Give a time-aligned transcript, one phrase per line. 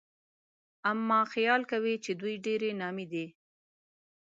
[0.91, 3.25] اما خيال کوي چې دوی ډېرې نامي دي